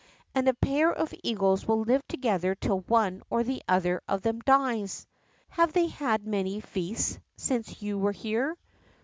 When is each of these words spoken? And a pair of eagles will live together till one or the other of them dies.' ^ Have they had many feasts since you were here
And 0.33 0.47
a 0.47 0.55
pair 0.55 0.91
of 0.91 1.13
eagles 1.21 1.67
will 1.67 1.81
live 1.81 2.01
together 2.07 2.55
till 2.55 2.79
one 2.79 3.21
or 3.29 3.43
the 3.43 3.61
other 3.67 4.01
of 4.07 4.23
them 4.23 4.39
dies.' 4.39 5.05
^ 5.51 5.55
Have 5.55 5.73
they 5.73 5.85
had 5.89 6.25
many 6.25 6.59
feasts 6.59 7.19
since 7.37 7.83
you 7.83 7.99
were 7.99 8.11
here 8.11 8.57